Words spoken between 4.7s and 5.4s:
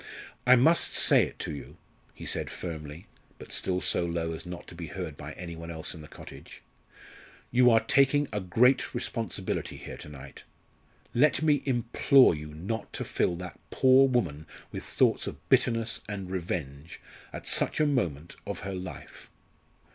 be heard by